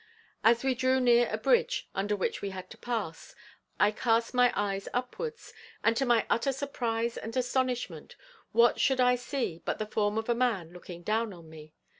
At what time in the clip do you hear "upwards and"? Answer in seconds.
4.95-5.95